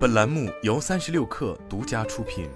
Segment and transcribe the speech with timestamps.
[0.00, 2.48] 本栏目由三十六氪独家出品。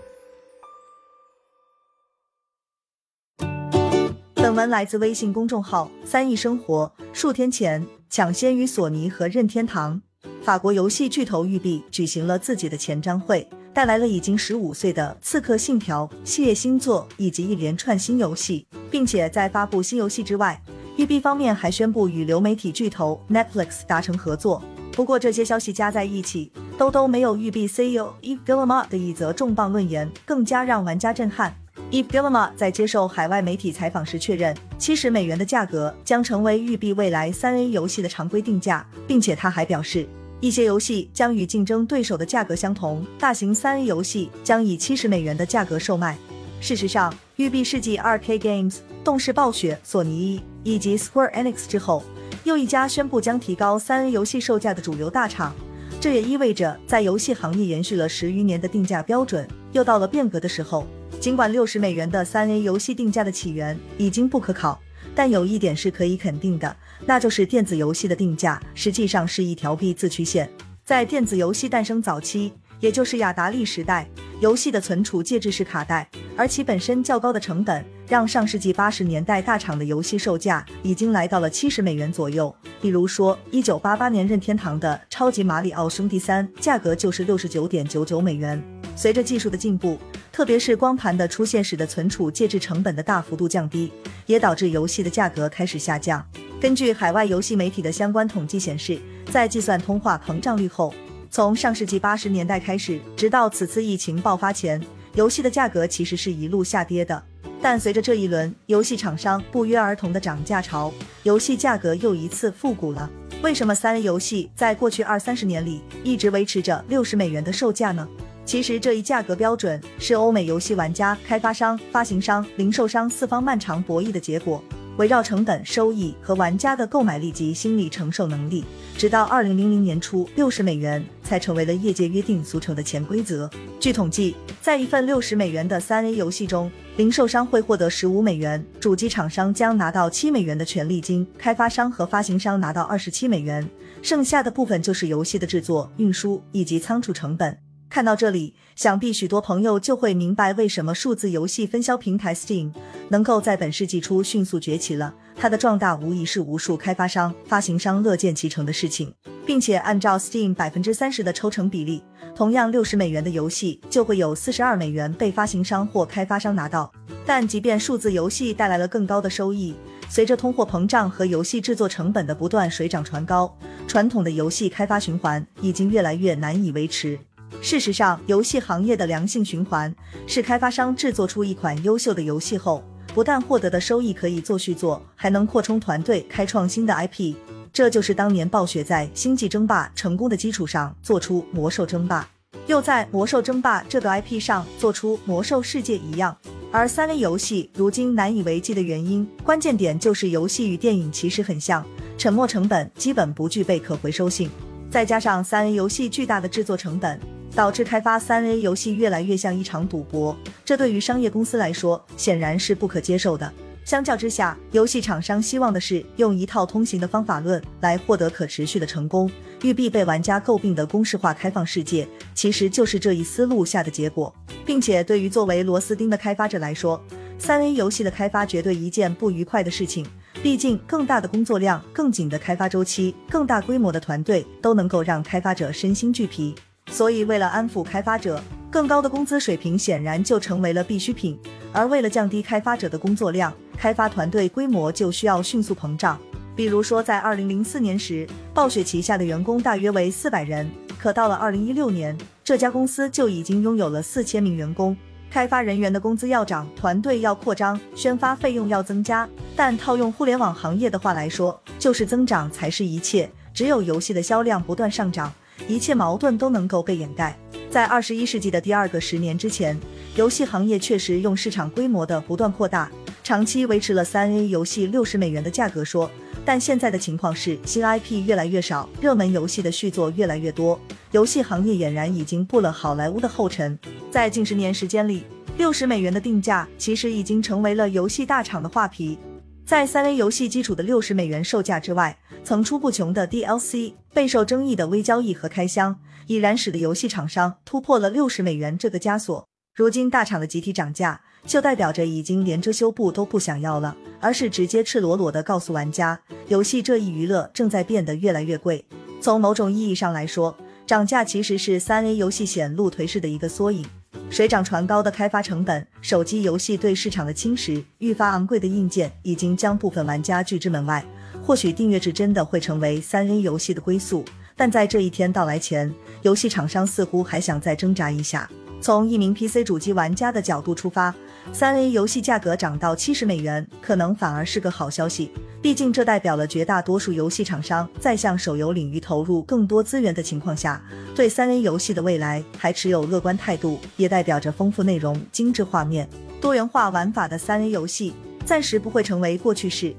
[4.32, 6.90] 本文来自微信公众号“三亿生活”。
[7.12, 10.00] 数天前，抢先于索尼和任天堂，
[10.42, 20.58] 法国游戏巨头育碧举行了自己的前瞻会，带来了已经十五岁的《刺客信条》系列新作以及一连串新游戏，并且在发布新游戏之外，
[20.96, 24.62] 育碧方面还宣布与流媒体巨头 Netflix 达成合作。
[24.92, 31.54] 不过，这些消息加在一起，都都没有育碧 CEO Yves Guillemot 的一则重磅论言更加让玩家震撼。
[31.90, 40.06] Yves Guillemot 在接受海外媒体采访时确认，七十美元的价格将成为育碧未来三 A 游戏的常规定价，并且他还表示，
[40.40, 46.18] 一些游戏将与竞争对手的价格相同，大型三 A 游戏将以七十美元的价格售卖。
[46.60, 52.02] 事实上，育碧世纪 2K Games、动视暴雪、索尼以及 Square Enix 之后。
[52.42, 55.54] 又一家宣布将提高三 A 游戏售价的主流大厂，
[56.04, 60.86] 这也意味着在游戏行业延续了十余年的定价标准又到了变革的时候。
[61.18, 64.78] 尽管六十美元的三 A 游戏定价的起源已经不可考，
[65.14, 70.50] 但有一点是可以肯定的，那就是电子游戏的定价实际上是一条 B 字曲线。
[70.84, 72.52] 在电子游戏诞生早期，
[72.84, 74.06] 也就是雅达利时代，
[74.40, 77.82] 游戏的存储介质是卡带，而其本身较高的成本。
[78.06, 82.54] 让上世纪八十年代大厂的游戏售价已经来到了七十美元左右。
[82.82, 88.62] 比如说，一九八八年任天堂的《超级马里奥兄弟三》价格就是六十九点九九美元。
[88.94, 89.98] 随着技术的进步，
[90.30, 93.90] 特别是光盘的出现，使得存储介质成本的大幅度降低，
[94.26, 96.22] 也导致游戏的价格开始下降。
[96.60, 99.00] 根据海外游戏媒体的相关统计显示，
[99.32, 100.92] 在计算通货膨胀率后，
[101.34, 104.80] 从上世纪八十年代开始，直到此次疫情爆发前，
[105.14, 107.20] 游戏的价格其实是一路下跌的。
[107.60, 113.10] 但随着这一轮游戏厂商不约而同的涨价潮，游戏价格又一次复古了。
[113.42, 118.06] 为什么三 A 游戏在过去二三十年里一直维持着六十美元的售价呢？
[118.44, 124.62] 其实这一价格标准是欧美游戏玩家、开发商、发行商、零售商四方漫长博弈的结果。
[124.96, 128.64] 围绕成本、收益和玩家的购买力及心理承受能力，
[128.96, 133.50] 直到二零零零年初，六十美元才成为了业界约定俗成的潜规则。
[133.80, 143.68] 据统计，在一份六十美元的三 A 游戏中，零售商会获得十五美元，主机厂商将拿到七美元的权利金，开发商和发行商拿到二十七美元，
[144.00, 147.63] 剩下的部分就是游戏的制作、运输以及仓储成本。
[147.94, 152.72] 看到这里，想必许多朋友就会明白为什么数字游戏分销平台 Steam
[153.10, 155.14] 能够在本世纪初迅速崛起了。
[155.36, 159.14] 它的壮大无疑是无数开发商、发行商乐见其成的事情，
[159.46, 162.02] 并且按照 Steam 百分之三十的抽成比例，
[162.34, 166.90] 同样六十美元的游戏就会有四十二美元被发行商或开发商拿到。
[167.24, 169.72] 但即便数字游戏带来了更高的收益，
[170.08, 173.56] 随着通货膨胀和游戏制作成本的不断水涨船高，
[173.86, 177.16] 传统的游戏开发循环已经越来越难以维持。
[177.64, 179.92] 事实上，游戏行业的良性循环
[180.26, 187.34] 是开发商制作出一款优秀的游戏后，不但获得的收益可以做续作，还能扩充团队，开创新的 IP。
[187.72, 192.28] 这就是当年暴雪在《星际争霸》成功的基础上做出《魔兽争霸》，
[192.66, 196.36] 又在《魔兽争霸》这个 IP 上做出《魔兽世界》一样。
[196.70, 201.82] 而三 A 游戏如今难以为继的原因，关键点就是游戏与电影其实很像，
[202.18, 204.50] 沉没成本基本不具备可回收性，
[204.90, 207.18] 再加上三 A 游戏巨大的制作成本。
[207.54, 213.50] 导致开发三 A 游戏越来越像一场赌博，这对于商业公司来说显然是不可接受的。
[213.84, 219.30] 相较之下，游戏厂商希望的是用一套通行的方法论来获得可持续的成功。
[219.62, 224.34] 育碧被玩家诟病的公式化开放世界，其实就是这一思路下的结果。
[224.64, 226.98] 并且对于作为螺丝钉的开发者来说，
[227.38, 230.06] 三 A 游戏的开发绝对一件不愉快的事情。
[230.42, 236.54] 毕竟，更大的工作量、更紧的开发周期、更大规模的团队，都能够让开发者身心俱疲。
[236.94, 238.40] 所以，为了安抚开发者，
[238.70, 241.36] 更高的工资水平显然就成为了必需品。
[241.72, 246.16] 而为了降低开发者的工作量，开发团队规模就需要迅速膨胀。
[246.54, 248.24] 比如说，在二零零四年时，
[248.54, 254.96] 暴雪旗下的员工大约为四百人，可到了二零一六年，这家公司就已经拥有了四千名员工。
[255.28, 259.28] 开发人员的工资要涨，团队要扩张，宣发费用要增加。
[259.56, 263.28] 但套用互联网行业的话来说，就是增长才是一切。
[263.52, 265.32] 只有游戏的销量不断上涨。
[265.68, 267.36] 一切矛盾都能够被掩盖。
[267.70, 269.78] 在二十一世纪的第二个十年之前，
[270.16, 272.90] 游戏行业确实用市场规模的不断扩大，
[273.22, 276.10] 长期维持了三 A 游戏六十美元的价格说。
[276.44, 280.78] 但现在的情况是，新 IP 越来越少，热门游戏的续作越来越多，
[281.10, 283.78] 游戏行业俨然已经步了好莱坞的后尘。
[284.10, 285.24] 在近十年时间里，
[285.56, 289.18] 六十美元的定价其实已经成为了游戏大厂的画皮。
[289.66, 299.48] 在三 A 游戏基础的六十美元售价之外，层出不穷的 DLC、备受争议的微交易和开箱，已然使得游戏厂商突破了六十美元这个枷锁。
[299.74, 308.84] 如今大厂的集体涨价，就代表着已经连遮羞布都不想要了，而是直接赤裸裸的告诉玩家，游戏这一娱乐正在变得越来越贵。
[309.18, 310.54] 从某种意义上来说，
[310.86, 313.86] 涨价其实是三 A 游戏显露颓势的一个缩影。
[314.34, 321.04] 水涨船高的开发成本、手机游戏对市场的侵蚀、愈发昂贵的硬件，已经将部分玩家拒之门外。
[321.40, 324.24] 或许订阅制真的会成为三 A 游戏的归宿，
[324.56, 328.50] 但在这一天到来前，游戏厂商似乎还想再挣扎一下。
[328.80, 331.14] 从一名 PC 主机玩家的角度出发，
[331.52, 335.30] 三 A 游戏价格涨到七十美元，可能反而是个好消息。
[335.64, 340.78] 毕竟这代表了绝大多数游戏厂商在向手游领域投入更多资源的情况下，
[341.14, 346.06] 对三 A 游戏的未来还持有乐观态度，也代表着丰富内容、精致画面、
[346.38, 348.12] 多元化玩法的三 A 游戏
[348.44, 349.96] 暂时不会成为过去式。